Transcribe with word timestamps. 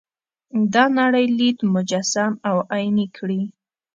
دا 0.73 0.83
نړۍ 0.99 1.25
لید 1.39 1.57
مجسم 1.73 2.31
او 2.49 2.57
عیني 2.75 3.07
کړي. 3.17 3.41